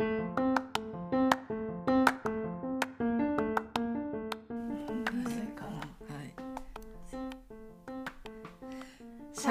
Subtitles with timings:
[0.00, 0.06] 社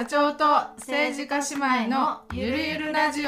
[0.06, 0.46] 長と
[0.78, 3.24] 政治家姉妹のゆるゆるラジ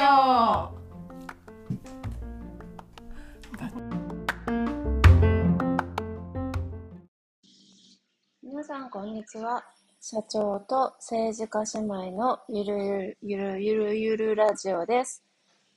[8.42, 9.62] 皆さんこんにちは。
[10.00, 15.29] 社長と政治家姉妹のゆるゆるゆるゆるゆるラジオです。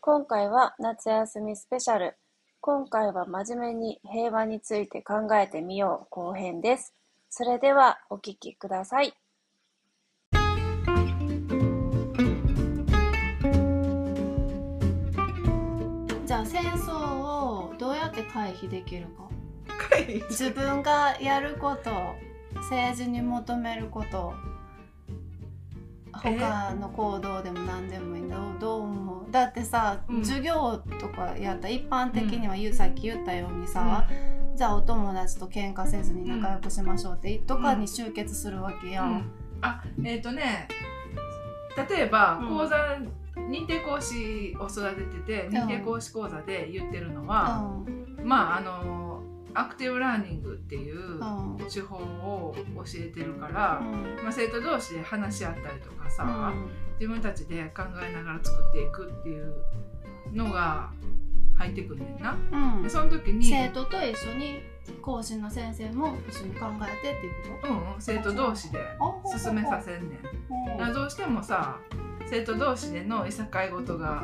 [0.06, 2.18] 今回は夏休みスペシャル。
[2.60, 6.94] 今回は真面目に平和について考えてみよう後編です。
[7.30, 9.14] それではお聞きください。
[16.26, 19.30] じゃあ戦争をどうやって回避できるか。
[19.90, 21.92] 会自分がやること
[22.56, 24.34] 政治に求めること。
[24.50, 24.53] え
[26.14, 28.58] 他の行動でも何でもいいの？
[28.60, 29.32] どう思う？
[29.32, 30.24] だってさ、うん。
[30.24, 34.08] 授業とかやったら一般的には言う、さっき言ったようにさ、
[34.56, 39.32] じゃあお友達と喧嘩せずに仲良くしましょうって、とかに集結するわけやん。
[39.62, 40.68] あえっ、とね
[41.90, 42.58] 例えばうん。
[42.58, 42.76] 講座、
[43.50, 47.74] 認定講師を育ててて認定講師講座で言ってるのは、
[48.24, 49.13] まああの
[49.56, 51.20] アクティブラーニングっていう
[51.72, 54.24] 手法を教えてるから、うん。
[54.24, 56.70] まあ、生徒同士で話し合ったりとかさ、うん。
[57.00, 59.54] 自分たちで考えながら作っていくっていう
[60.32, 60.92] のが
[61.56, 62.38] 入ってくんねんな。
[62.52, 62.84] うん。
[62.84, 64.62] でその時に生徒と一緒に
[65.02, 68.80] 講師の先生も一緒に考えてっていうこうんうん、生徒同士で
[69.24, 70.18] と進めさせんね
[70.90, 70.94] ん。
[70.94, 71.78] どうしてもさ
[72.26, 74.24] 生徒同士でのいさかい事が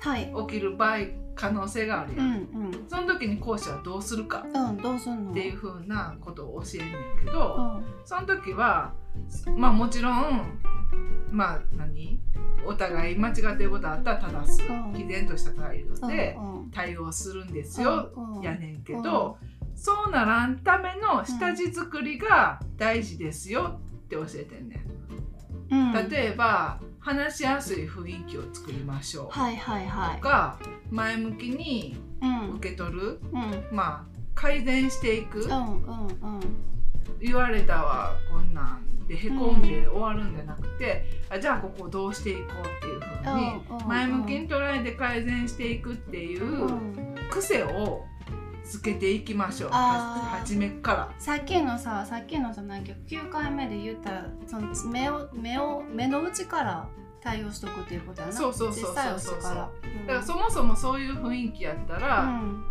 [0.00, 0.32] はい。
[0.48, 0.98] 起きる場合
[1.36, 2.86] 可能性があるや、うんん。
[2.88, 7.84] その時に講師はどうするかっていう風なことを教えんねんけど、うん。
[8.04, 8.94] その時は
[9.56, 10.58] まあもちろん
[11.30, 12.18] まあ何？
[12.66, 14.92] お互い間違ってることあったら正すうん。
[14.92, 16.70] 毅然とした態度でうんうん。
[16.70, 19.38] 対応するんですよ、うんやねんけど、
[19.74, 24.86] そうならんための下地作りが大事ですよって教えてんねん。
[25.70, 26.08] うん。
[26.08, 29.28] 例えば話しやすい雰囲気を作りましょう。
[29.30, 30.58] はいはいはといか
[30.90, 32.50] 前向きにうん。
[32.56, 33.20] 受け取る。
[33.32, 33.64] うん。
[33.70, 35.42] まあ改善していく。
[35.44, 36.40] うんうんうん。
[37.20, 43.36] 言われたわこんなんでへこんで終わるんじゃなくてあじゃあここどうしていこうっていうふう
[43.80, 47.14] に前向きに捉えて改善していくっていううん。
[47.30, 48.04] 癖を
[48.66, 49.70] つけていきましょう。
[49.70, 51.14] は初めから。
[51.18, 56.88] さっきのささっきのじゃないけど9回目で言ったその目を目を目の内から
[57.20, 58.32] 対応しとくっていうことやな。
[58.32, 59.20] そうそうそうそう小さいう。
[59.20, 59.54] ちから。
[59.54, 59.72] だか
[60.08, 62.64] らそもそもそういう雰囲気やったら、うん。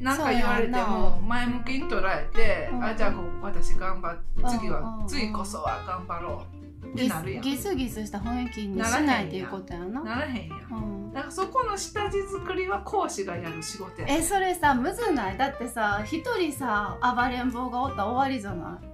[0.00, 2.84] なんか言われても前向きに捉えて、うん。
[2.84, 4.18] あじゃあこう私頑張っ
[4.58, 5.08] 次は、うんうん。
[5.08, 6.57] 次こそは頑張ろう
[6.92, 7.42] ってなるやん。
[7.42, 10.02] ギスギスした雰囲気にしないっていうことやな。
[10.02, 10.58] ならへんやん。
[10.72, 11.12] うん。
[11.12, 15.38] だからそこの下地作りは講師がやる仕事やえそれさむずない？
[15.38, 18.86] だってさ一人さ暴れん坊がおったら終わりじゃない？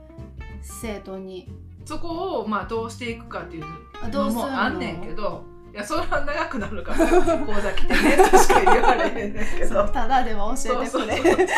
[0.63, 1.49] 生徒に。
[1.85, 3.65] そこをまあどうしていくかっていう
[4.05, 4.49] のどうするの？
[4.49, 6.99] もあんねんけどいやそれは長くなるから
[7.45, 9.89] 講座来てねとしか言われへんねんけど。
[9.89, 11.49] ただでは教えてくれ。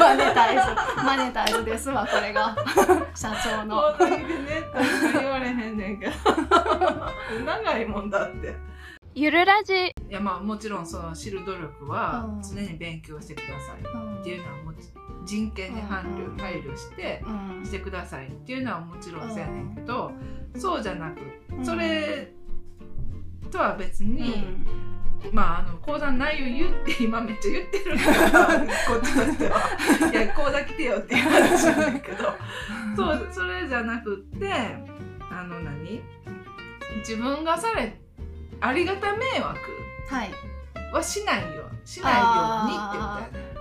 [0.00, 2.56] マネタイズマネタイズですわこれが。
[3.14, 3.76] 社長の。
[3.76, 4.24] 講座来てね
[5.20, 6.12] 言われへんねんけど。
[7.44, 8.56] 長いもんだって。
[9.14, 12.42] ゆるラジ、いやまあもちろんその知る努力はうん。
[12.42, 14.78] 常に勉強してくださいうんっていうのはもち
[15.26, 17.62] 人権に配慮,、うん配慮してうん。
[17.66, 20.10] してくださいっていうのはもちろんそうやねんけど、
[20.56, 21.20] そうじゃなく
[21.54, 21.66] うん。
[21.66, 22.32] それ
[23.50, 24.44] とは別に、
[25.30, 28.64] まああの講座の内容言って今めっちゃ言ってるからこ
[28.98, 29.60] っちとしては。
[30.10, 32.34] いや講座来てよっていう話なんだけど。
[32.96, 34.52] そうそれじゃなくって
[35.30, 36.02] あの何？
[36.98, 37.98] 自分がされ
[38.60, 39.58] ありがた迷惑
[40.08, 40.30] はい。
[40.92, 42.20] はしないよしないよ
[42.64, 43.52] うにってことやね。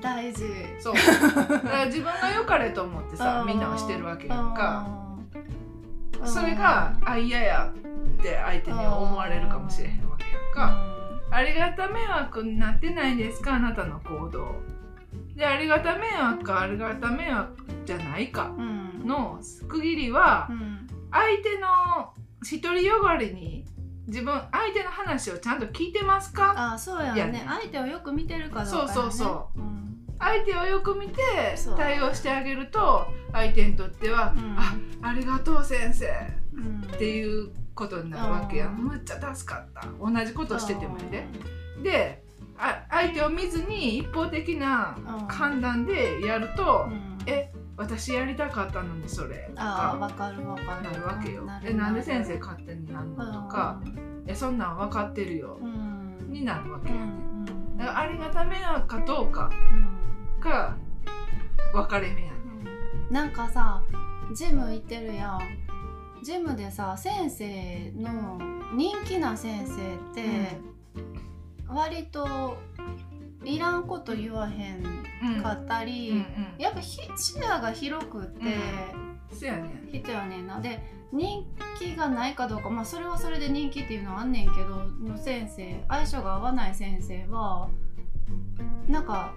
[0.00, 0.44] 大事。
[0.78, 0.94] そう。
[0.94, 4.86] だから自分が良かれと思ってさ みんなはしてるわけやんか。
[4.92, 4.98] うん
[6.24, 7.72] それがあ嫌や
[8.18, 10.98] って相手に思われるかもしれへんわけやんか。
[11.30, 14.54] ありがた迷惑になってないですかあなたの行動。
[15.34, 18.52] でありがた迷惑かありがた迷惑じゃないか
[19.04, 19.38] の
[19.68, 22.12] 区切りはうん相手の
[22.62, 23.64] 独りよがりに
[24.08, 28.92] 自分相手の話をちゃんと聞いてますかあそうやいやね相手をよく見てるかどうかやね。
[28.92, 29.60] そうそうそう。
[29.60, 29.78] ん。
[30.18, 31.22] 相手をよく見て
[31.76, 34.56] 対応してあげると相手にとっては、うん。
[34.58, 36.06] あありがとう先生
[36.54, 36.80] うん。
[36.92, 38.84] っていうことになるわけやうん。
[38.84, 39.86] むっちゃ助かった。
[40.00, 41.26] 同じことしててもいいで
[41.82, 42.22] で
[42.58, 45.28] あ相手を見ずに一方的なうん。
[45.28, 47.18] 判断でやるとう、ん。
[47.26, 50.82] え私やりたかったのにそれとかあーわかるわかる。
[50.82, 51.44] なるわけよ。
[51.44, 51.48] う。
[51.64, 53.80] えなんで先生勝手にやんのとか、
[54.26, 55.58] えそんなん分かってるよ。
[56.28, 57.12] になるわけやね、
[57.78, 60.40] だからあれがダメなのかどうかうん。
[60.40, 60.74] が
[61.72, 62.38] 分かれ目やね
[63.10, 63.80] なんかさ
[64.34, 65.40] ジム行ってるやん
[66.22, 68.38] ジムでさ先生の
[68.74, 70.58] 人気な先生って
[71.68, 72.56] 割と
[73.44, 74.84] いらんこと言わへん
[75.36, 75.42] うん。
[75.42, 76.24] かったり、うんうん。
[76.58, 78.42] やっぱひ視野が広くって、
[79.30, 80.60] 人やねんな。
[80.60, 80.80] で
[81.12, 81.46] 人
[81.78, 87.70] 気がないかどうかまあそれはそれで人気っていうのはあんねんけどの先生相性が合わない先生は
[88.86, 89.32] なんか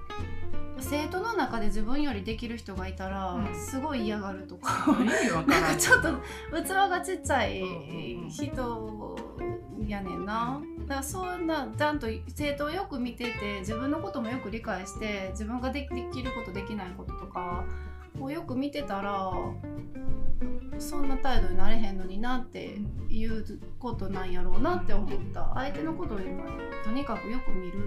[0.82, 3.56] 生徒の中で自分よりできる人がいたら、うん。
[3.56, 4.86] すごい嫌がるとか。
[5.00, 6.10] 意味わからなんんかちょっと
[6.64, 8.30] 器がちっちゃいうんうんうん。
[8.30, 9.18] 人
[9.88, 10.26] やねん。
[10.26, 10.62] な。
[10.88, 17.64] だからそんなちゃんと生徒をよく見てて自分のこともよく理解して自分がでできることできないこととか
[18.20, 19.32] をよく見てたら
[20.80, 22.78] そんな態度になれへんのになって
[23.10, 23.46] いう
[23.80, 25.52] ことなんやろうなって思った。
[25.54, 26.44] 相手のことを今
[26.84, 27.78] とにかくよく見る。
[27.78, 27.84] うん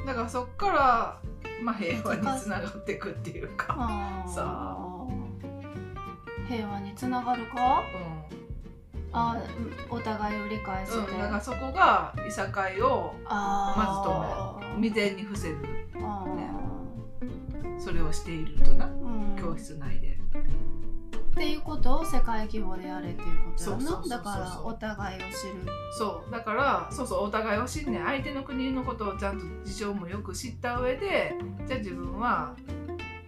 [0.00, 0.06] うん。
[0.06, 1.20] だからそっから、
[1.62, 4.76] まあ、平和につながっていくっていうか、さ
[6.48, 7.82] 平和につながるか？
[7.94, 8.30] うん。
[9.12, 9.36] あ
[9.90, 14.76] お互いを理解して、うん、だからそこがいさかいをあー。
[14.76, 15.56] 未然に防ぐ
[16.00, 17.80] あー。
[17.80, 18.86] それをしているとな。
[18.86, 19.36] うん。
[19.36, 20.18] 教室内で
[21.40, 24.02] っていうことを世界規模でやれっていうことやな。
[24.06, 25.72] だからお互いを知る。
[25.96, 26.30] そう。
[26.30, 28.04] だからそうそうお互いを知んねん。
[28.04, 31.34] 相手の国のことをちゃんと事情もよく知った上で
[31.66, 32.54] じゃあ自分は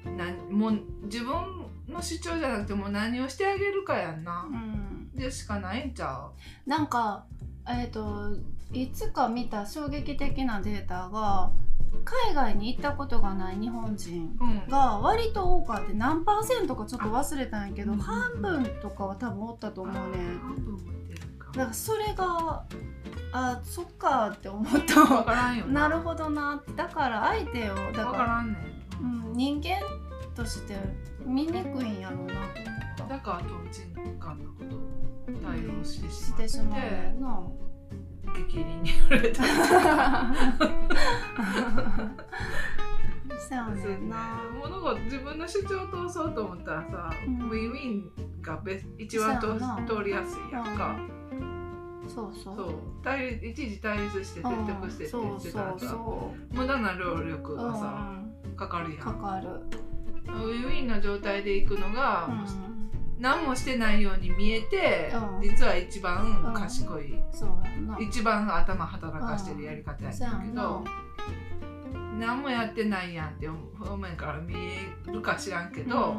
[0.05, 1.33] 何もう自分
[1.89, 4.47] の主張じゃなくてもう何をしてあげるかやんな。
[4.47, 5.11] う、ん。
[5.15, 6.29] でしかないんちゃ
[6.67, 7.25] なんか
[7.67, 8.37] えっ、と
[8.75, 11.51] いつか見た衝撃的なデータが
[12.05, 17.99] 海外に行ったことがない日本人が割と多かって何パーセントかちょっと忘れたんやけどうん。
[17.99, 20.19] 半分とかは多分おったと思うね。
[21.39, 21.65] だか。
[21.67, 22.65] らそれが
[23.33, 25.89] あそっかって思っ分たからんよな。
[25.89, 26.73] るほどなって。
[26.73, 28.57] だから相手をだ分か、からねん、
[29.29, 29.79] うん、人間
[30.35, 30.77] として
[31.25, 32.49] 見にくいんやろうなと思っ
[32.97, 33.05] た。
[33.07, 34.79] だからとんちんかんなことを
[35.43, 36.49] 対応してしまって。
[36.49, 36.65] しま
[37.19, 37.72] うな
[38.35, 39.43] 激鱗に触れた。
[43.39, 44.15] そうやね。
[44.61, 47.51] 物事自分の主張を通そうと思ったらさ、うん。
[47.51, 49.47] ウィンウィンがベス一番通
[49.87, 50.97] 通りやすいやんか、
[52.09, 52.75] そうそうそう。
[53.05, 55.97] 対立一時対立して説得してって言ってたらさ
[56.51, 58.13] 無駄な労力うがさ、
[58.45, 58.57] うん。
[58.57, 58.99] かかるやん。
[59.01, 59.49] かかる、
[60.27, 62.33] ウィンウィンの状態で行くのが、う
[62.69, 62.72] ん
[63.23, 65.41] 何もしてないように見えて、うん。
[65.41, 67.97] 実は一番賢い、そうやんな。
[68.01, 70.39] 一番頭働かしてるやり方やねそうやん。
[70.39, 70.85] だけどん
[72.19, 76.17] な、何もやってないやんって表面から見えるか知らんけど、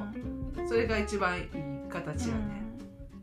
[0.58, 0.68] うん。
[0.68, 1.48] それが一番いい
[1.90, 2.64] 形やね、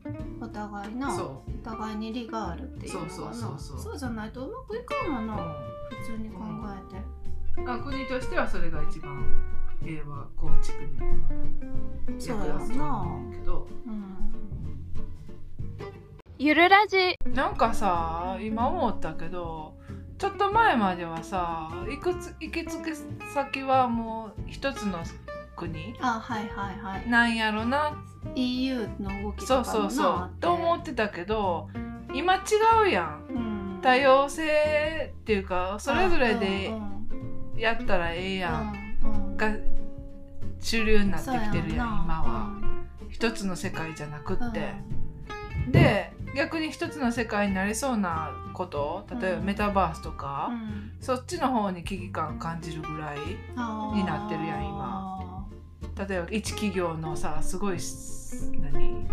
[0.04, 0.08] う
[0.42, 0.44] ん。
[0.44, 1.10] お互いな。
[1.10, 3.10] そお互いに利があるっていうのがな。
[3.10, 3.98] そうそうそうそう。
[3.98, 5.56] じゃないとうまくいかんわう、な、う
[6.04, 6.42] 普通に考
[7.56, 7.70] えて、ん。
[7.70, 9.24] あ国としてはそれが一番
[9.82, 10.88] 平和構築に
[12.08, 13.66] 役立つと思うんだけど。
[13.86, 14.34] うん。
[16.38, 17.16] ゆるラジ。
[17.34, 19.74] なんかさ今思ったけど
[20.18, 22.96] ちょっと前まではさ行くつ行き着く
[23.34, 24.98] 先はもう一つの
[25.56, 27.08] 国あはいはいはい。
[27.08, 28.02] なんやろな。
[28.34, 31.68] EU の動きそうとかもなそうそうと思っってたけど
[32.14, 32.40] 今違
[32.86, 33.24] うやん。
[33.26, 36.90] て、うん、多様性っていうかそれぞれでうん。
[37.60, 38.79] やったらええやん
[39.36, 39.54] が
[40.60, 42.50] 主流になってきてるやん今は。
[43.08, 44.72] 一つの世界じゃなくって。
[45.70, 49.44] で逆に一つの世界になりそうなこと例えばうん。
[49.44, 50.92] メタバースとうか、ん。
[51.00, 55.46] そっちの方に危機感感じるぐらいうんになってるやん今。
[56.08, 57.92] 例えば一企業のさすごいし
[58.60, 59.08] 何？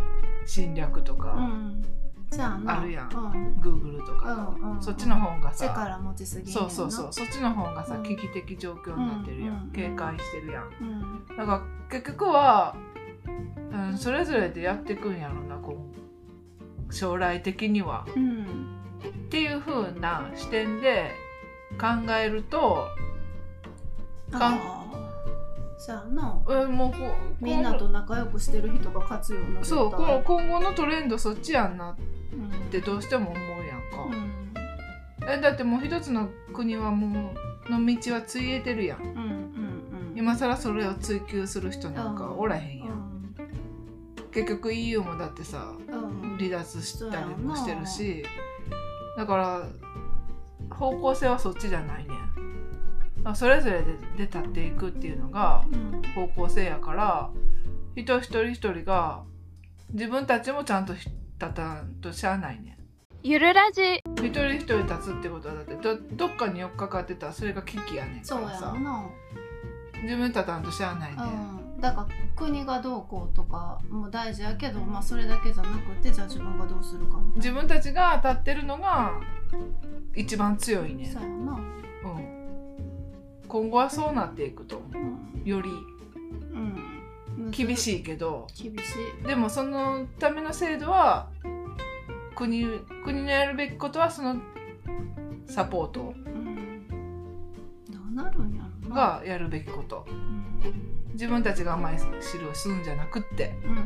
[0.45, 1.35] 侵略とうか、
[2.39, 3.09] あるやん。
[3.09, 3.53] うん。
[3.61, 4.81] Google とかの、うんうん。
[4.81, 5.93] そっちの方がさ。
[6.45, 7.07] そうそうそう。
[7.11, 8.03] そっちの方がさ、うん。
[8.03, 10.63] 危機的状況になってるやん、うん警戒してるやん。
[10.81, 11.37] うん。
[11.37, 12.75] だから結局は、
[13.71, 15.77] うん、それぞれでやっていくんやろなこ
[16.89, 18.05] う将来的には。
[18.15, 18.77] うん。
[19.07, 21.11] っていう風な視点で
[21.79, 22.87] 考えると
[24.31, 24.85] か
[25.77, 26.41] そうやな。
[26.45, 26.97] うんもうこ
[27.41, 31.95] うみんなと仲良くしてる人が勝つようなそうこ今後のトレンドそっちやんなっ
[32.33, 32.35] う
[32.67, 35.29] んてどうしても思うやんうか、ん。
[35.29, 37.31] えだってもう一つの国はも
[37.67, 39.01] うの道はついえてるやん。
[39.01, 40.13] うんうんうん。
[40.15, 43.35] 今更それを追求する人なんかおらへんやん、
[44.31, 46.37] 結局 EU もだってさうん。
[46.37, 48.23] 離脱したりもしてるし。
[49.15, 49.63] だから
[50.75, 52.13] 方向性はそっちじゃないね
[53.29, 53.85] んだからそれぞれで
[54.17, 56.01] で立っていくっていうのがうん。
[56.13, 57.29] 方向性やから
[57.95, 59.23] 人一人一人が
[59.93, 62.77] 自分たちもちゃんと立たんとしゃあないねん。
[63.23, 63.81] ゆるラジ。
[64.17, 69.09] 一人一人立つってことはだってどどっかに寄っかかってたらそれが危機やねんそうやからさな。
[70.03, 71.17] 自分立たんとしゃあないね、
[71.75, 79.13] うん、だから国がどうこうとかも大事やけど、まあ、それだけじゃなくてじゃあ自分がどうするか自分たちが立ってるのが
[80.15, 81.11] 一番強いねん。
[81.11, 82.36] そうやな、うん、
[83.47, 84.81] 今後はそうなっていくと
[85.45, 85.69] より
[87.37, 88.47] うん、厳いしいけど。
[88.55, 89.27] 厳しい。
[89.27, 91.29] でもそのための制度は
[92.35, 92.65] 国
[93.03, 94.37] 国のやるべきことはその
[95.45, 96.13] サポート。
[96.15, 96.87] うん。
[97.89, 98.95] どうなるんやろな。
[98.95, 100.05] がやるべきこと。
[100.09, 101.13] うん。
[101.13, 103.83] 自分たちが甘い汁を吸うんじゃなくって、うんうんうん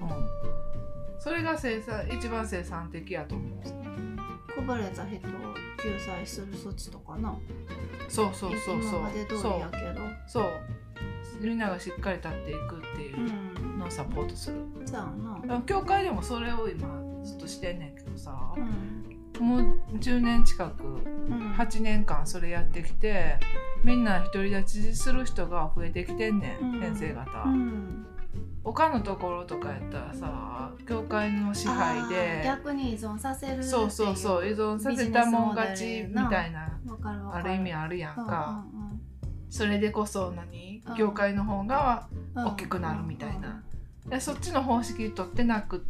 [0.00, 0.08] うん。
[0.08, 0.28] うん、
[1.18, 3.84] それが生産一番生産的やと思う
[4.56, 7.36] うんこぼれた人を救済する措置とかな。
[8.08, 9.00] そうそうそうそう。
[9.00, 10.00] 今まで通りそうやけど。
[10.26, 10.52] そう。
[11.40, 13.78] みんながしっかり立っていくっていううん。
[13.78, 14.56] のをサポートする。
[14.86, 15.40] そうやな。
[15.42, 16.88] だから教会でもそれを今
[17.24, 18.54] ずっとしてんねんけどさ。
[18.56, 19.04] うん。
[19.40, 20.88] もう10年近くう
[21.34, 21.52] ん。
[21.52, 23.38] 8年間それやってきて
[23.82, 26.80] みんな独り立ちする人が増えてきてんねん、うん。
[26.80, 28.06] 先生方、うん
[28.64, 36.80] 他のところとかやったらさ教会の支配で逆に依存させるそうそうそう依存させたもん勝ちみたいな
[37.32, 38.84] ある意味あるやんか、うんうん
[39.50, 40.82] それでこそ何？
[40.84, 40.96] うん。
[40.96, 42.46] 教会の方がうん。
[42.46, 43.62] 大きくなるみたいな、
[44.08, 45.86] でそっちの方式取ってなく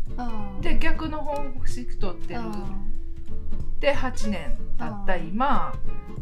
[0.60, 2.40] て逆の方式取ってる。
[2.40, 3.80] うん。
[3.80, 5.72] で8年経った今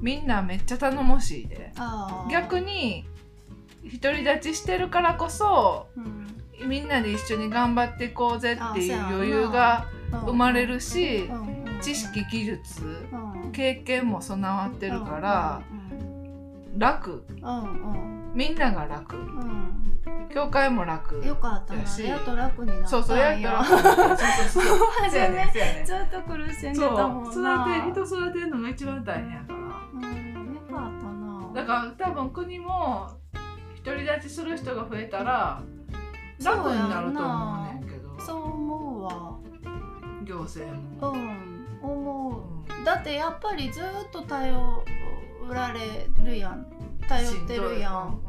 [0.00, 1.72] みんなめっちゃ頼もしいで。
[2.30, 3.08] 逆に
[4.00, 6.28] 独り立ちしてるからこそうん
[6.66, 11.28] みんなで一緒に頑張っていこうぜっていう余裕が生まれるし
[11.80, 13.52] 知識技術うん。
[13.52, 15.74] 経験も備わってるからう
[16.76, 18.32] ん楽うん。
[18.34, 19.16] みんなが楽。
[19.16, 20.28] うん。
[20.32, 21.82] 教会も楽うんよかったな。
[22.08, 23.52] やっと楽になったんそうそうやった。
[23.52, 23.64] ら
[24.16, 25.84] そうそう初めんそうやねん。
[25.84, 29.56] ずっと苦しんでそうたもんな育て人育てるのが一番大変やから。
[29.92, 31.50] うんよかったな。
[31.54, 33.10] だから多分国も
[33.84, 35.60] 独り立ちする人が増えたら
[36.44, 37.00] 楽にな。
[37.02, 38.20] ると思うねんけど。
[38.20, 39.38] そう思うわ。
[40.24, 42.30] 行政うも、ん思
[42.80, 42.84] う。
[42.84, 44.84] だってやっぱりずっと頼
[45.50, 46.66] られるやん。
[47.08, 48.20] 頼ってるやん。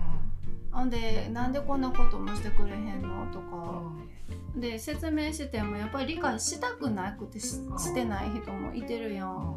[0.72, 4.60] ほんでなんでこんなこともしてくれへんのとうかん。
[4.60, 7.79] で説明してもやっぱり理解したくなくてしうん。
[7.79, 9.55] してない人もいてるやん。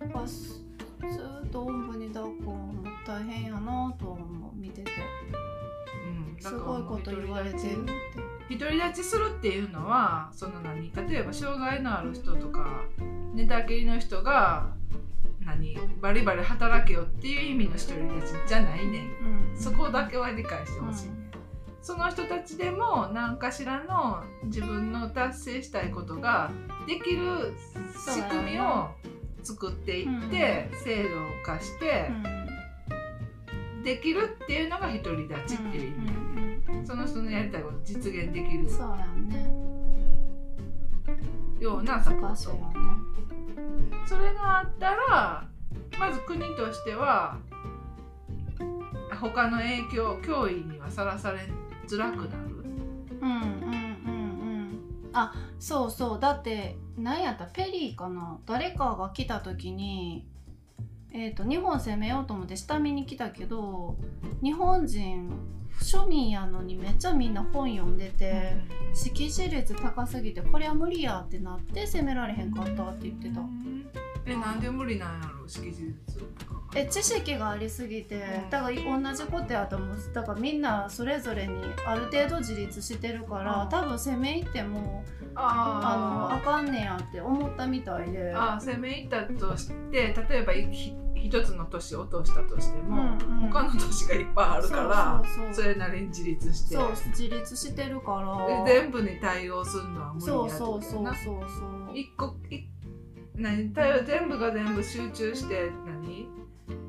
[0.00, 0.08] うん。
[0.10, 0.60] やっぱす
[1.00, 2.72] ずっとおんぶに抱っこも
[3.06, 4.56] 大変やなと思う。
[4.56, 4.90] 見てて。
[4.90, 4.94] う
[5.27, 5.27] ん
[6.40, 7.86] すごいこと言われてるっ
[8.48, 12.84] て独り立ちするっていうのはその何例えば障害のある人とか
[13.34, 14.72] 寝たきりの人が
[15.44, 19.52] 何バリバリ働けよっていう意味の独り立ちじゃないねん。
[19.52, 19.56] うん。
[19.56, 21.12] そこだけは理解してほしいね、
[21.80, 26.50] その人たちでも何かしらの自分の達成したいことが
[26.86, 27.54] できる
[28.14, 28.90] 仕組みを
[29.42, 31.08] 作っていって、制度
[31.44, 33.82] 化してうん。
[33.82, 36.27] できるっていうのが独り立ちっていう意味、うんうん
[36.84, 39.50] その人のやりたいこと実現できるそうやんね。
[41.60, 42.62] ようなサポート難しいよね。
[44.06, 45.46] それがあったら
[45.98, 47.38] まず国としては
[49.20, 51.40] 他の影響脅威にはさらされ
[51.86, 52.30] づらくなる。
[53.20, 55.10] うんうんうんうん。
[55.12, 56.20] あそうそう。
[56.20, 57.46] だって何やった？
[57.46, 58.38] ペリーかな？
[58.46, 60.26] 誰かが来た時に
[61.10, 63.96] えー、と日本攻めようと思って下見に来たけど
[64.42, 65.32] 日本人
[65.80, 68.56] 庶民やのにめっちゃみんな本読んでて、
[68.92, 73.40] 識字率高すぎてこれは無理やってなって攻められへんかったって言ってた。
[74.26, 75.48] えなんで無理なんやろ？
[75.48, 75.96] 識字率
[76.74, 78.50] え知識がありすぎてうん。
[78.50, 79.98] だから同じことやと思う。
[80.12, 81.54] だからみんなそれぞれに
[81.86, 83.68] ある程度自立してるからうん。
[83.70, 85.02] 多分攻め入っても
[85.34, 88.34] あのああかんねやって思ったみたいで。
[88.34, 93.50] ああ攻め入ったとして例えばひ一つの都市を落としたとしても、うんうん。
[93.50, 95.54] 他の都市がいっぱいあるからそうそうそう。
[95.64, 96.74] それなりに自立して。
[96.74, 98.64] そう自立してるから。
[98.64, 101.32] で全部に対応するのは無理やそうそうそうそうそ
[101.92, 101.96] う。
[101.96, 102.68] 一個い
[103.34, 106.28] 何対応全部が全部集中して何？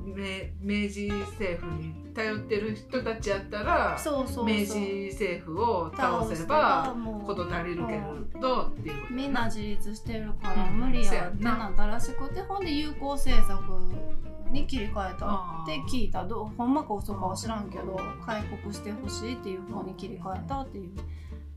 [0.09, 0.25] 明
[0.59, 1.07] 明治
[1.37, 4.45] 政府に頼ってる人たちやったらそうそうそう。
[4.45, 7.99] 明治政府を倒せばもうこと足りるけ
[8.39, 10.79] どっていうことみんな自立してるからうん。
[10.79, 11.57] 無理やってな。
[11.57, 13.59] なったらしくてほんで有効政策
[14.51, 15.25] に切り替えた。
[15.63, 16.25] って聞いた。
[16.25, 20.91] どうほんまか嘘かは知らんけどうん開国してほしいっていう方に切り替えたっていう。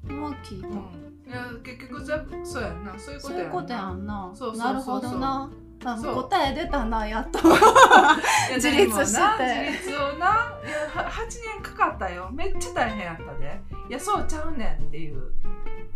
[0.05, 0.75] のは聞いた、うん。
[0.75, 2.93] いや結局じゃそうやんな。
[2.99, 4.33] そういうことやんな。
[4.35, 4.77] そういうことやんな。
[4.81, 4.93] そうそうそうそう。
[4.99, 5.51] なるほどな
[5.83, 7.39] 答え出たなやっと。
[8.55, 12.29] 自立して自立をないやは8年かかったよ。
[12.33, 13.61] めっちゃ大変やったで。
[13.89, 15.33] いやそうちゃうねんっていう。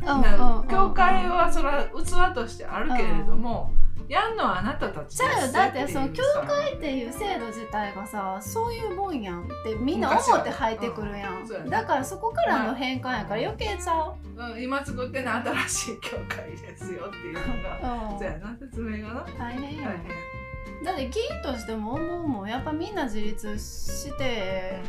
[0.00, 3.72] うんなうん教会はそれは器としてあるけれども、
[4.08, 11.70] やんのはあなたたちじゃあよだってその教会会っていう制度自体がさそういうもんやんってみんな思って入ってくるやん、うん。
[11.70, 14.58] だからそこからの変換やから余計ちゃう。
[14.58, 18.18] ん、今作っての新しい教会ですよっていうのが、う、うん。
[18.18, 19.26] そうやな説明がな。
[19.38, 19.92] 大変やん。
[19.92, 22.48] 大変、だって議員としても思うもん。
[22.48, 24.80] やっぱみんな自立して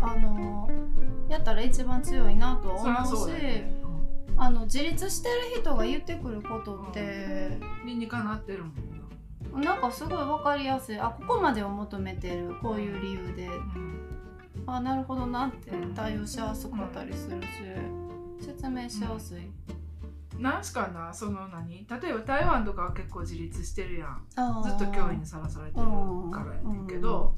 [0.00, 0.68] あの
[1.28, 3.34] やったら一番強いなとそりゃ思うし
[4.40, 8.70] あの自立してる人が言ってくることって、うん、理にかなってるも
[9.58, 10.98] んな、なんかすごい分かりやすい。
[10.98, 13.46] あここまでを求めてるこういう理由で。
[13.46, 14.00] うん。
[14.66, 19.50] あなるほどなって対応しやすかったりするし説明しやすい、
[20.38, 21.86] なんすかなその何？
[21.90, 24.22] 例えば台湾とかは結構自立してるやん。
[24.62, 25.86] ずっと脅威にさらされてる
[26.30, 27.34] からやねんけど、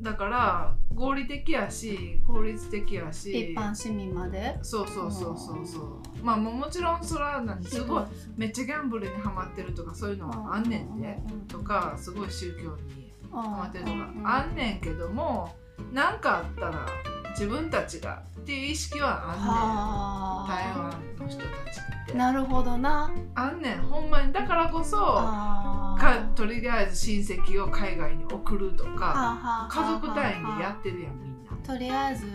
[0.00, 3.52] だから合理的やし効率的やし。
[3.52, 4.58] 一般市民まで？
[4.62, 6.24] そうそうそうそうそう。
[6.24, 7.62] まあもちろんそれは何？
[7.64, 8.04] すごい
[8.36, 15.54] めっちゃギャンブルにはまってるとかそういうのはあんねんでとかすごい宗教にハマってるとかあんねんけども
[15.92, 16.86] なんかあったら
[17.30, 20.48] 自分たちがっていう意識はあんねん。
[20.48, 22.14] 台湾の人たちって。
[22.14, 23.10] なるほどな。
[23.34, 23.82] あんねん。
[23.82, 31.52] ほんまにだからこそかとりあえず親戚を海外に送るとか家族単位でやってるやんみんな。
[31.64, 32.26] とりあえず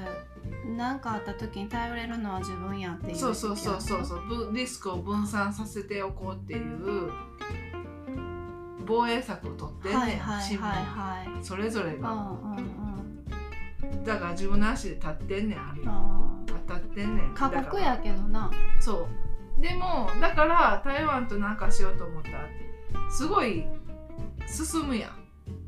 [0.77, 4.27] 何かあった時に頼れるのは自分やっていうそうそうそうそうそう。
[4.27, 7.11] ぶリスクを分散させておこうっていう
[8.85, 11.43] 防衛策を取ってんねん、はいはいはいはい。
[11.43, 12.84] それぞれが、うんうんうん
[14.05, 17.25] だから自分の足で立ってんねんある意味あ立ってんねん。
[17.25, 18.51] ー過酷やけどな。
[18.79, 19.07] そ
[19.57, 19.61] う。
[19.61, 22.49] でもだから台湾となんかしようと思ったら
[23.09, 23.65] すごい
[24.47, 25.11] 進むやん、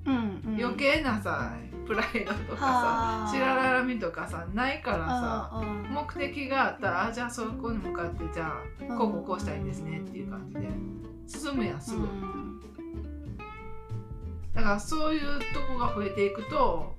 [0.05, 0.15] うん
[0.55, 0.63] うん。
[0.63, 1.53] 余計なさ
[1.85, 3.27] プライドとかはあ。
[3.27, 10.67] さ白らみとかさないからさ目的があったらあじゃあそこに向かってじゃあこうこうこうしたいんですねっていう感じで
[11.25, 12.59] 進むやんすぐ、うん。
[14.53, 16.96] だからそういうとこが増えていくと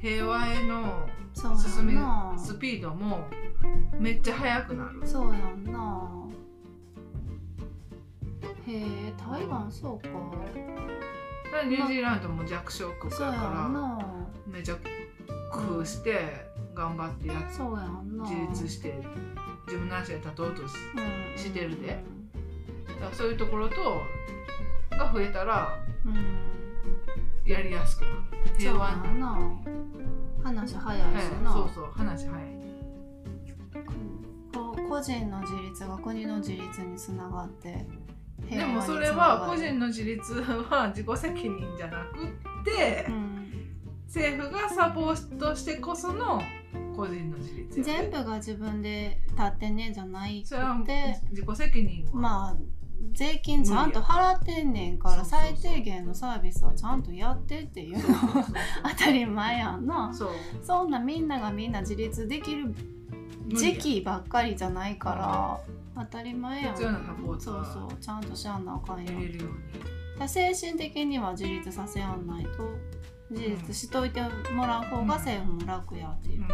[0.00, 1.94] 平和への進み
[2.38, 3.28] スピードも
[3.98, 5.06] めっちゃ速くなる。
[5.06, 6.10] そうやんな。
[8.66, 10.08] へえ台湾そうか。
[11.68, 13.32] ニュージーランドも弱小国だから
[13.68, 13.98] な。
[14.46, 14.76] めちゃ
[15.52, 18.24] 工夫して頑張ってやっそうやんな。
[18.24, 18.34] 自
[18.64, 19.02] 立して
[19.66, 21.38] 自分の足で立とうとしうん。
[21.38, 22.02] してるで。
[22.88, 23.74] だからそういうところと
[24.90, 25.78] が増えたら
[27.44, 28.14] やりやすくなる。
[28.58, 29.38] 平和な
[30.42, 32.60] 話早いしはいな、そうそう話早い。
[34.88, 37.86] 個人の自立が国の自立につながって
[38.50, 43.30] でもそれは個人の自立は自己責任じゃなくって、うん
[44.10, 46.42] 政府がサポートしてこその
[46.96, 52.56] 個人の自立全部が自分で立ってねじゃないくそれはて自己責任は、まあ
[53.12, 58.02] 税金ちゃんと払ってんねんから最低限のサービスはちゃんとやってっていうの
[58.98, 60.12] 当たり前やんな。
[60.62, 62.74] そんなみんながみんな自立できる
[63.48, 65.60] 時期ばっかりじゃないか
[65.96, 66.76] ら当たり前やん。
[66.76, 72.50] そうはそうちゃんとしやんなあかんよ入れるようにだ精神的には自立させやんないと
[73.30, 74.20] 自立しといて
[74.52, 76.44] もらう方が政府も楽やっていう、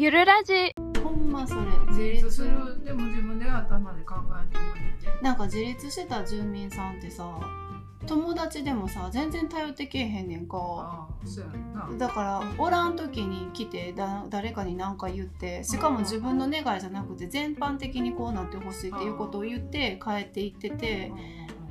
[0.00, 0.52] ゆるラジ
[1.02, 2.84] ほんまそれ自自立立する。
[2.84, 7.36] でも自分で頭で考えてもいいんでなんか自立した住民さんってさ
[8.06, 10.56] 友達でもさ全然頼ってけえへんねんか。
[10.56, 11.90] ああそうやんな。
[11.98, 21.10] だからおらん時に来てだ誰かに何か言ってしかも自分の願いじゃなくて全般的にこうなってほしいっていうことを言って帰っていってて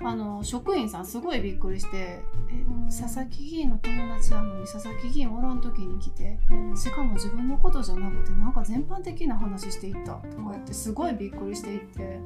[0.03, 6.39] あの職員さんすごいびっくりして「え佐々木議員の友達なのに佐々木議員おらん時に来て
[6.75, 12.19] しかも自分のことじゃなくてなんか全般的な話していった」とか言ってすごいびっくりしていって。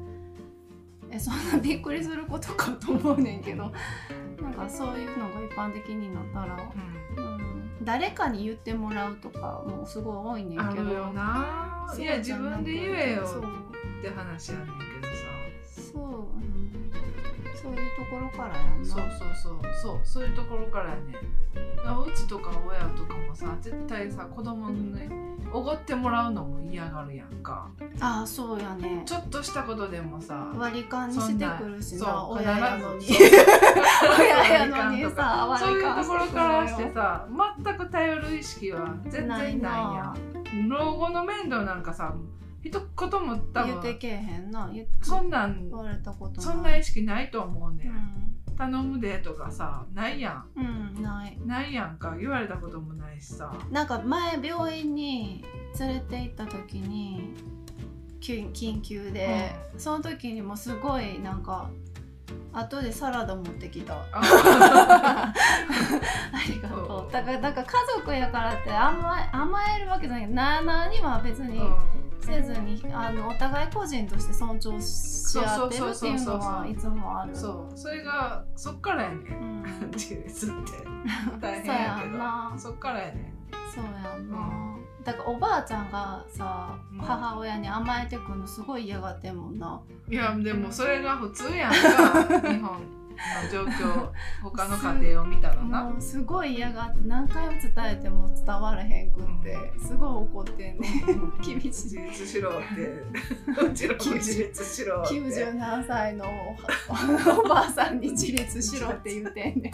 [1.14, 3.70] えそんなびっくりすることかと思うねんけど
[4.42, 6.72] なんかそういうのが一般的になったら、
[7.16, 7.24] うん。
[7.24, 10.70] うん、誰かに言ってもらうとかもすごい多いねんけど。
[10.70, 11.94] あるよな。
[11.98, 15.92] いや自分で言えよって話やねんけどさ。
[15.92, 16.40] そう、う。
[16.40, 16.61] ん、
[17.62, 18.88] そういうところからやんな。
[18.88, 19.60] そうそうそう。
[19.80, 21.14] そうそういうところからやね。
[21.54, 24.94] うちとか親とかもさ絶対さ子供に
[25.52, 27.68] おごってもらうのも嫌がるやんか。
[28.00, 29.02] ああそうやね。
[29.04, 33.06] ちょっとしたことでもさ割り勘にしてくるしなそう親やのに。
[34.18, 37.28] 親やのにさそういうところからしてくさ
[37.64, 40.14] 全く頼る意識は全然ないや
[40.60, 40.68] ん。
[40.68, 42.14] 老後の面倒なんかさ
[42.62, 44.70] 一言も多分言ってけえへんな。
[44.72, 46.50] 言そんなん言われたことない。
[46.50, 47.90] そんな意識ないと思うね、、
[48.48, 48.56] うん。
[48.56, 50.60] 頼むでとかさないやん。
[50.60, 51.38] ん、うん、ない。
[51.44, 52.16] ないやんか。
[52.16, 53.52] 言われたこともないしさ。
[53.70, 55.44] なんか前病院に
[55.78, 57.34] 連れて行った時に
[58.20, 61.68] 緊緊急で、その時にもすごいなんか
[62.52, 64.06] 後でサラダ持ってきた。
[64.12, 65.34] あ。
[66.46, 67.12] りがとう。
[67.12, 70.22] だからだから家族やからって甘え甘えるわけじゃない。
[70.22, 71.60] けどなあなあには別に
[72.22, 77.34] せずにあのお互い個人として尊重し合ってるっていうのはいつもある。
[77.34, 79.62] そうそれがそっからやねん。
[79.92, 80.56] 自立って。
[81.40, 82.58] 大変やけど。
[82.58, 83.42] そっからやねん。
[83.74, 89.80] そうやんな、だからおばあちゃんがさ、うん、母親に甘えてくるのすごい嫌がってんもんな。
[90.08, 93.01] いやでもそれが普通やんか 日本
[93.44, 94.10] の 状況
[94.42, 95.92] 他の家庭を見たらな。
[96.00, 100.88] すごい嫌がって何回も伝えても伝わらへんくって、すごい怒ってんね
[101.44, 101.68] 厳しい。
[101.68, 106.24] 自立しろってうちの自立しろって97歳の
[107.44, 109.72] おばあさんに自立しろって言うてんねん。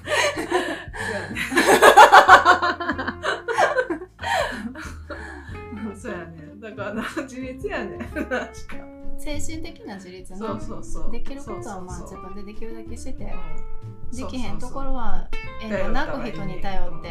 [5.97, 6.49] そうやね。
[6.61, 11.11] だから自立やね確か精神的な自立そうそうそう。
[11.11, 15.29] できることはまあ自分でできるだけして、できへんところは
[15.61, 17.11] 縁がなく人に頼って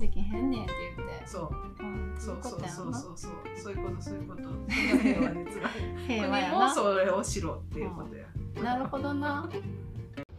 [0.00, 1.50] できへんねんって言ってそう、
[2.18, 2.92] そうそうそう。
[2.94, 5.72] そうそうそういうことそういうこと平和につらい
[6.06, 6.74] 平和やな。
[6.74, 8.26] それをしろっていうことや、
[8.62, 9.48] なるほどな。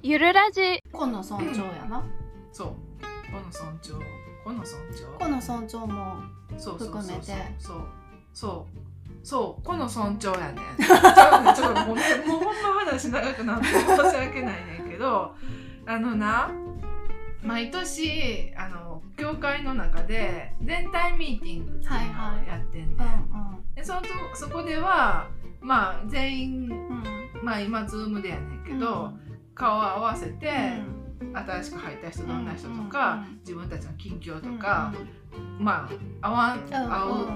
[0.01, 0.81] ゆるラジ。
[0.91, 2.03] この尊重やな、
[2.51, 2.67] そう。
[3.31, 3.93] この尊重。
[4.43, 5.17] この尊重。
[5.17, 6.21] この尊重も
[6.57, 7.21] 含めて
[7.57, 7.87] そうそう。
[8.33, 8.82] そう
[9.31, 10.61] この尊重やね
[11.55, 15.33] ちょっとごめんもうほんま話長くなって申し訳ないねんけど
[15.85, 16.51] あのな
[17.41, 24.01] 毎年あの教会の中で全体ミーティングっていうのをやってんね、はいはい、でその
[24.33, 25.27] そこでは
[25.61, 27.03] まあ全員、うん、
[27.43, 29.19] まあ今ズームでやねんけど、うん、
[29.55, 30.47] 顔を合わせて、
[30.87, 31.02] うん
[31.33, 34.93] 新しく入った人どんな人とか、自分たちの近況とか、
[35.59, 35.89] ま
[36.21, 36.57] あ会わ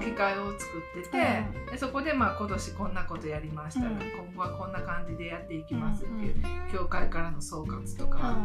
[0.00, 0.64] う機会を作
[0.98, 3.98] ってて、でそこでまあ今年こんなことやりました、今
[4.34, 6.34] 後はこんな感じでやっていきますっていう、
[6.72, 8.36] 教会からの総括とか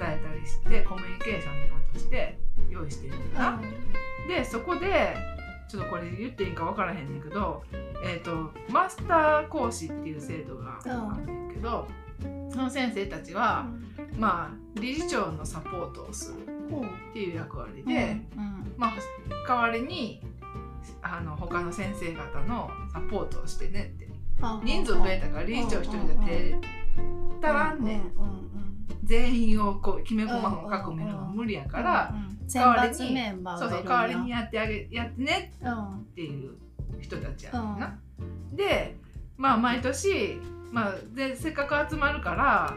[0.00, 2.38] 伝えたりしてコミュニケーションとして
[2.70, 3.60] 用意してるんだな。
[4.28, 5.16] でそこで
[5.68, 7.62] ちょっとこれ言っていいか分からへんねんけど、
[8.04, 11.88] えーと、マスター講師っていう制度があるんだけど。
[12.48, 16.56] その先生たちは、うん、まあ理事長のサポートをする
[17.10, 18.92] っていう役割で、うん、まあ
[19.46, 20.22] 代わりに
[21.02, 24.08] あの他の先生方のサポートをしてねって
[24.64, 28.12] 人数増えたから理事長一人で手足らんねん。
[29.04, 32.12] 全員をこうきめ細かく見るのが無理やから
[32.52, 36.56] 代わりにそうそう代わりにやってあげやってねっていう
[37.00, 37.98] 人たちやな。
[38.52, 38.96] で
[39.36, 40.40] まあ毎年
[40.72, 42.74] まあ、でせっかく集まるから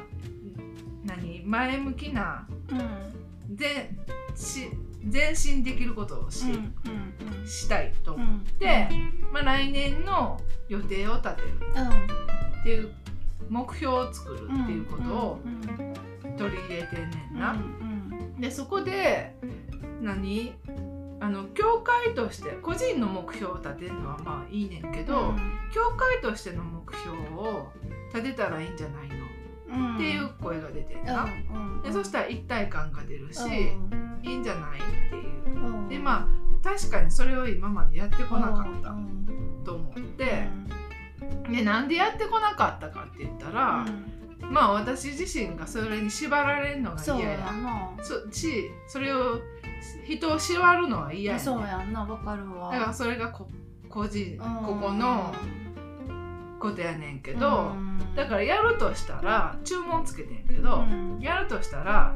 [1.05, 1.41] 何？
[1.43, 3.91] 前向きな、うん、で
[4.35, 4.69] し
[5.11, 6.45] 前進できることをし
[7.45, 8.93] したいと思って、う
[9.29, 11.47] ん、まあ、来年の予定を立てる。
[12.59, 12.93] っていう
[13.49, 15.39] 目標を作るっていうことを
[16.37, 17.55] 取り入れてんねんな。
[18.39, 19.35] でそこで
[20.01, 20.53] 何？
[21.21, 25.37] あの教会として個人の目標を立てるのはまあいいねんけど、うん、
[25.73, 27.67] 教会としての目標を
[28.13, 29.18] 立てたらいいんじゃないの、うん、
[29.69, 31.27] っていう声が出てな、う
[31.79, 33.39] ん、でそしたら一体感が出るし、
[34.23, 38.95] いいんじゃないっていう、でまあ確かにそれを今までやってこなかった
[39.63, 40.47] と思って、
[41.49, 43.85] でなんでやってこなかったかって言ったら、
[44.41, 47.53] まあ私自身がそれに縛られるのが嫌や。
[48.01, 49.39] そしそれを
[50.05, 52.03] 人を縛るのは嫌や、そうやんな。
[52.03, 52.71] わかるわ。
[52.71, 53.47] だからそれがこ
[53.89, 55.33] 個人ここの
[56.59, 57.73] ことやねんけど、
[58.15, 60.85] だからやるとしたら注文つけてんけど、
[61.19, 62.15] やるとしたら、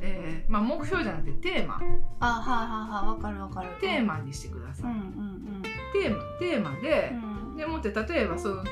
[0.00, 1.80] えーまあ、目標じゃなくてテーマ。
[2.20, 3.68] あはいはいはいわかるわかる。
[3.80, 8.66] テーマにしてください、うんうんうん、テーマテーマで、うん、でもって例えばその何？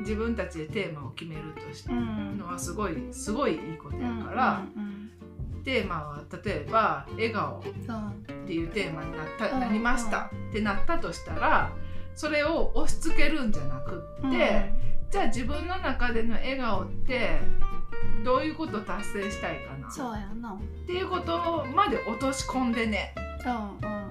[0.00, 5.62] 自分たちでテーマを決めるとしてのはすごいすごいいいことやから、うんうんうん。
[5.62, 7.62] テーマは例えば「笑顔」っ
[8.46, 11.70] ていうテーマになったなりましたってなったとしたら
[12.14, 14.32] それを押し付けるんじゃなくって、うん、
[15.10, 17.38] じゃあ自分の中での笑顔って
[18.24, 19.90] どういうことを達成したいかな。
[19.90, 20.52] そうやな。
[20.52, 23.14] っていうことまで落とし込んでね。
[23.44, 24.10] うんうん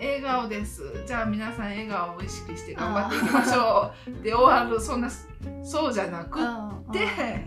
[0.00, 1.04] 笑顔です。
[1.06, 4.10] じゃあ皆さん笑顔を意識して頑張っていきましょう。
[4.24, 5.10] で終わるそんな
[5.62, 7.46] そうじゃなくって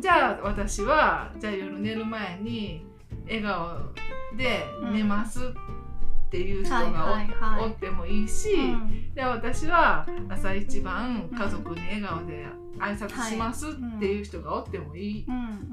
[0.00, 2.86] じゃあ私はじゃあ夜寝る前に
[3.26, 3.76] 笑顔
[4.36, 5.40] で寝ます。
[5.44, 5.50] っ
[6.32, 7.26] ていう人が
[7.60, 8.48] お,、ってもいいし、
[9.14, 12.46] で私は朝一番家族に笑顔で
[12.78, 15.26] 挨拶しますっていう人がおってもいい、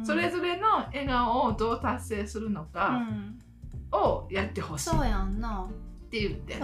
[0.03, 3.01] それぞれの笑顔をどう達成するのか
[3.93, 5.65] をやってほしいそうやんな。
[5.69, 6.59] って言って。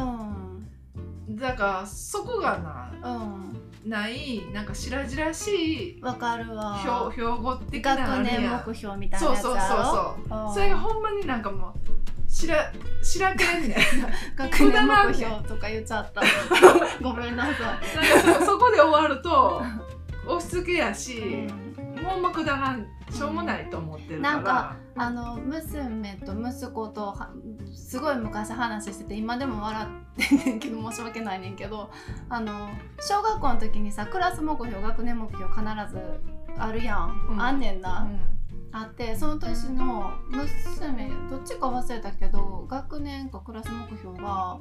[1.29, 3.89] だからそこがなうん。
[3.89, 6.79] ないなんか白々しいわかるわ。
[6.81, 9.84] 標標語的なあ学年目標みたいなやつそうそうそうやろ
[10.29, 10.47] そう。
[10.47, 10.53] うん。
[10.53, 11.73] それがほんまになんかもう
[12.36, 12.69] しら
[13.02, 13.69] しらけんね。
[13.69, 13.76] ん
[14.36, 16.21] 学年目標とか言っちゃった。
[17.02, 19.62] ごめんなさなんかそそこで終わると
[20.28, 22.04] 押し付けやい、し、うん。
[22.04, 24.34] もうまくだらんしょうもないと思ってるから。
[24.36, 27.30] なんかあの娘と息子とは
[27.74, 31.89] すごい昔話してて今でも笑ってんねんけど申し訳ないねんけど
[32.28, 32.69] あの
[33.00, 36.02] 小学校の時にさクラス目標学年目標必ず
[36.58, 37.41] あるやん、うん。
[37.41, 38.35] あんねんな、うん
[38.78, 44.60] あってその年の娘どっちか忘れたけど学年かクラス目標は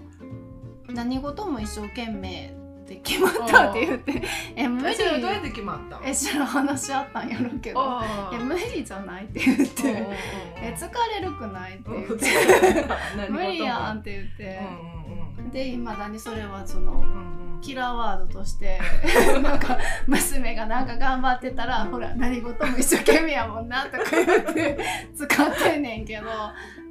[0.88, 4.22] 何事も一生懸命って決まったって言って
[4.54, 4.96] え無理。
[4.96, 6.04] どうやって決まったの？
[6.06, 10.12] え知らん話あったんやろうけどあえ無理じゃないって言ってうんうんうん。
[10.12, 10.88] え疲
[11.20, 12.18] れるくないって言っうん。
[12.20, 12.34] て
[13.30, 14.60] 無理やんって言って。
[14.60, 18.78] うんうんでいまだにそれはそのうんうんうんキラーワードとして
[19.42, 24.78] なんか娘がなんか頑張ってたらほら何事も一生懸命やもんなとか言って
[25.14, 26.26] 使ってんねんけど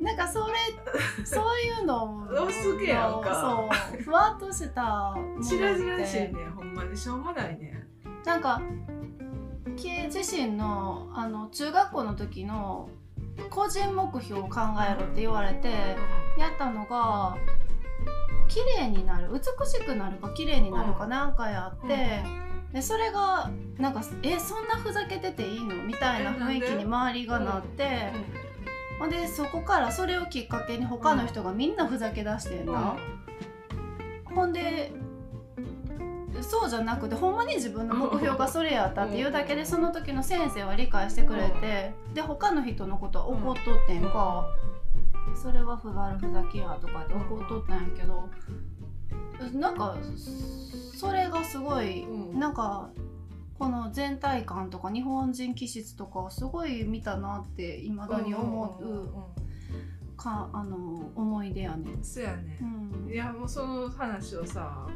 [0.02, 3.70] なんかそれそういうの押し付けやんか。
[3.92, 6.96] そうふわっとしたしらじらしいねほんまに。
[6.96, 7.88] しょうもないね。
[8.26, 8.62] なんか
[9.76, 12.90] 自身のあの中学校の時の
[13.50, 15.70] 個人目標を考えろって言われて
[16.38, 17.36] やったのが
[18.54, 22.24] 綺麗になる美しくなるか綺麗になるかなんかやって、
[22.72, 25.76] でそれがなんかえそんなふざけてていいの？
[25.84, 28.12] みたいな雰囲気に周りがなって、
[29.00, 29.10] ほん。
[29.10, 32.96] でそこからそれをきっかけに他の人がみんなふざけ出してんな、
[34.36, 34.92] ほんで
[36.42, 44.46] そうじゃなくてほんまに自分の目標がそれやったっていうだけでその時の先生は理解してくれてで他の人のことは怒っとってんか、
[45.36, 48.30] それはふ悪ふざけやとかって怒っとったんやけど
[49.54, 49.98] なんか
[50.96, 52.40] それがすごいうん。
[52.40, 52.90] なんか
[53.60, 59.10] この全体感とか日本人気質とかをすごい見たなっていまだに思うんうんうんう
[60.18, 62.04] かあの思い出やねん。
[62.04, 62.60] そうやね。
[62.62, 63.12] うん。
[63.12, 64.88] いやもうその話をさ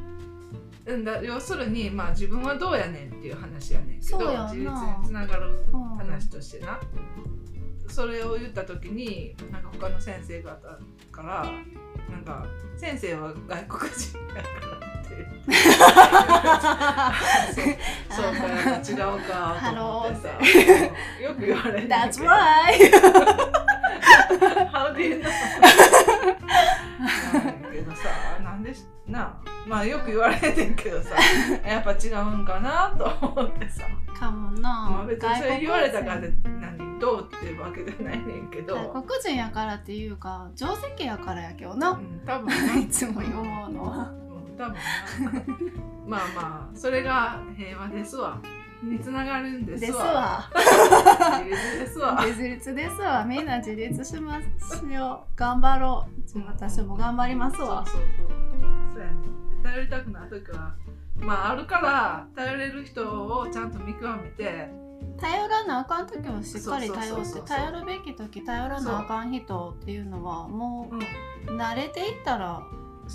[0.86, 4.54] うんだ要するにまあ自分はどうやねんっていう話やねんけどそうやんな。
[4.54, 6.80] 自立につながるうん話としてな、
[7.88, 10.56] それを言った時になんか他の先生方
[11.12, 11.46] から
[12.10, 12.46] なんか
[12.78, 15.28] 先生は外国人やからって
[18.10, 18.48] そうか
[18.78, 18.98] 違う
[19.28, 19.32] か
[19.74, 20.46] と思ってさうん
[21.24, 22.92] よく言われる That's right!
[24.72, 25.30] How do you know?
[27.78, 28.10] けどさ
[28.44, 31.16] なんでしなまあよく言われてんけどさ
[31.66, 33.84] やっぱ違うんかなと思ってさ。
[34.18, 42.76] かもな、まあ別にそれ言われたから外で何どうっていうわけじゃないねんけど、国外国人やからっていうか定石やからやけどうな、ん、多分な。
[42.82, 44.10] いつも思うのは。
[44.10, 44.82] うん、多分な。
[46.08, 48.42] まあまあそれが平和ですわ
[48.84, 50.04] につながるんですですわ。
[50.04, 50.50] わ
[51.44, 52.26] 自立ですわ。
[52.26, 53.26] 自立ですわ。
[53.26, 56.40] みんな自立しますよ頑張ろう。
[56.46, 57.84] 私も頑張りますわ。
[57.86, 58.28] そうそうそう。
[58.94, 59.14] そうやね。
[59.64, 60.76] で頼りたくない時は
[61.16, 63.02] まああるから頼れる人
[63.40, 64.70] をちゃんと見極めて。
[65.20, 70.90] 頼らなあかん時はしっかり頼って頼るべき時頼らなあかん人っていうのはも
[71.48, 72.62] う慣れていったら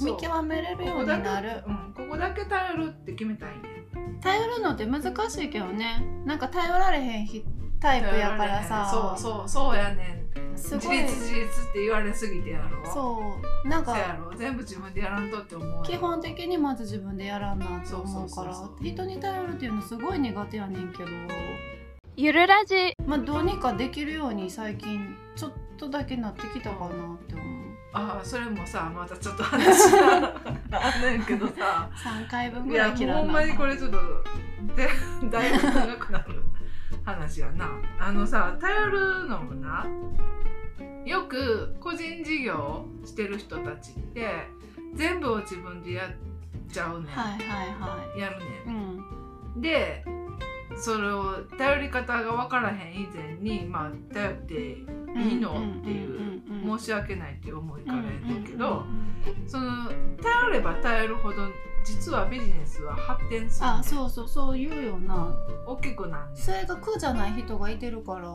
[0.01, 1.63] 見極めれるようになる。
[1.67, 3.72] うん、ここだけ頼るって決めたいね
[4.23, 6.39] 頼るのって難しいけどねなん。
[6.39, 7.27] か頼られへん。
[7.27, 7.45] ひ
[7.81, 10.57] タイプやからさそうそうそうやねん。
[10.57, 11.03] すごい。
[11.03, 12.93] 自立自立って言われすぎてやろ。
[12.93, 13.23] そ
[13.65, 13.69] う。
[13.69, 13.97] なんか
[14.31, 14.37] ろ。
[14.37, 18.05] 全部自分でやらんとって思うよ基本的にまず自分でやらんなって思うから。
[18.05, 18.85] そうそうそうそう。
[18.85, 21.09] 人に頼るっていうのすごい苦手やねんけど。
[22.17, 22.95] ゆるラジ。
[23.07, 27.52] まあどうにかできるように最近ちょっとだけなってきたかなって思う
[27.95, 30.35] ああそれもさまたちょっと話が
[30.73, 31.91] あんねんけどさ。
[31.95, 33.99] 3回分いぐらやい切らなもうほんまにこれちょっと
[34.75, 34.89] で
[35.31, 36.43] だいぶ長くなる
[37.05, 37.69] 話やな。
[37.99, 39.87] あのさ頼るのもな
[41.05, 44.47] よく個人事業してる人たちって
[44.95, 47.41] 全部を自分でやっちゃうねん、はいはい
[47.75, 49.61] はやるねいうんん。
[49.61, 50.05] で
[50.77, 56.43] それを頼り方が分からへん以前にまあ頼っていいのっていう
[56.79, 58.85] 申し訳ないっていう思いからやねんけど
[59.47, 59.89] その
[60.23, 61.49] 頼れば頼るほど
[61.85, 63.67] 実はビジネスは発展する。
[63.67, 65.35] あそうそうそう言うよな。
[65.67, 68.33] 大きくなそれが苦じゃない人がいてるから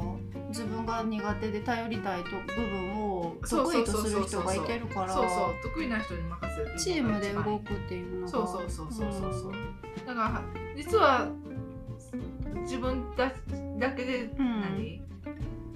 [0.49, 5.13] 自分が苦手で頼りたいと部分を得意とする人がいてるから。
[5.13, 8.27] そうそう得意な人に任せるチームで動くくっていうのが。
[8.27, 9.51] そうそうそうそうそうそう。
[9.51, 10.05] うん。
[10.05, 10.43] だから
[10.75, 11.29] 実は
[12.67, 13.31] 自分だ
[13.79, 14.61] だけで、うん。
[14.61, 15.01] 何？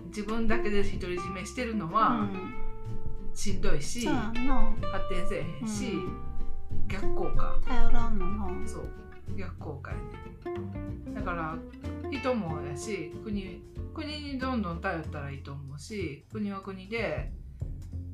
[0.07, 2.53] 自分だけで独り占めしてるのうはん。
[3.33, 4.35] しんどいし、発
[5.09, 5.93] 展せえへんし、
[6.87, 7.57] 逆効果。
[7.65, 8.67] 頼らんのな。
[8.67, 8.89] そう。
[9.37, 10.03] 逆効果やね
[11.13, 11.57] だから
[12.11, 13.61] 人もやし国
[13.93, 17.31] 国にどんどん頼ったらいいと思うし国は国で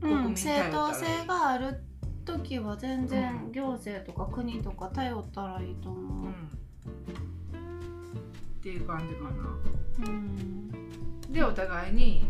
[0.01, 0.71] うん、国民頼正ったらいい。
[0.73, 1.81] 当性がある
[2.23, 3.51] 時は全う然ん。
[3.51, 5.93] 行政とか国とか頼ったらいいとう。
[5.93, 6.29] 思う。
[6.29, 6.49] ん
[8.67, 9.29] っていう感じかな。
[10.09, 10.69] うん。
[11.31, 12.25] でお互いに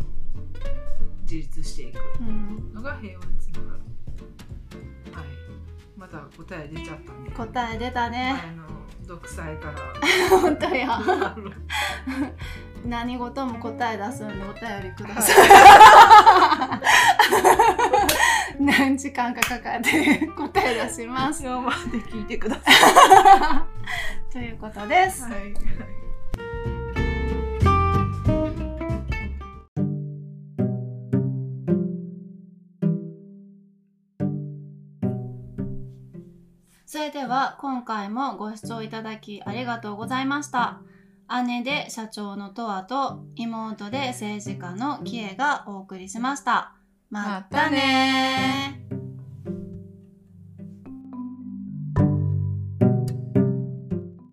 [1.22, 1.98] 自立していく。
[2.20, 3.80] うん、のが平和につながる。
[5.12, 5.24] はい。
[5.96, 8.36] また答え出ちゃったね答え出たね。
[9.04, 9.78] 独裁から。
[10.38, 11.00] 本当や。
[12.86, 15.36] 何事も答え出すんでお便りください。
[18.64, 21.42] 何時間かかかって答え出します。
[21.42, 22.70] 今まで聞いてくださ
[24.30, 24.32] い。
[24.32, 25.24] ということです。
[25.24, 26.07] はい
[37.08, 40.80] れでは今回もご視聴いただきありがとうございました。
[41.46, 46.74] 姉で社長のとわと妹で政治家のキエがお送りしました。
[47.10, 48.97] またねー